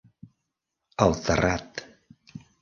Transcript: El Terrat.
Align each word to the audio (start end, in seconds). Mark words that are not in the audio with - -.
El 1.05 1.13
Terrat. 1.27 1.85